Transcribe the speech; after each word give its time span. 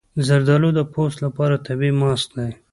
زردالو 0.27 0.69
د 0.75 0.79
پوست 0.93 1.17
لپاره 1.25 1.61
طبیعي 1.67 1.93
ماسک 2.01 2.29
دی. 2.37 2.51